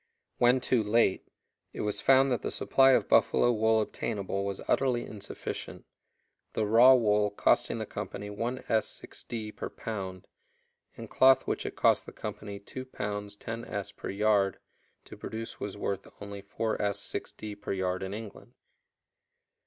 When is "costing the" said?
7.29-7.85